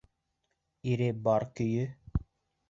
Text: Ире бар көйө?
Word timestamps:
Ире 0.93 1.09
бар 1.27 1.45
көйө? 1.61 1.85